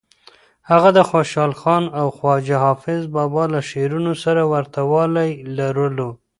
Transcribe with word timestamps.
هغه 0.69 0.89
د 0.97 0.99
خوشحال 1.11 1.51
خان 1.61 1.83
او 1.99 2.07
خواجه 2.17 2.57
حافظ 2.65 3.01
بابا 3.15 3.43
له 3.53 3.59
شعرونو 3.69 4.13
سره 4.23 4.41
ورته 4.53 4.79
والی 4.91 5.29
لرلو. 5.57 6.09